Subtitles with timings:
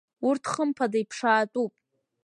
[0.27, 1.73] Урҭ хымԥада иԥшаатәуп.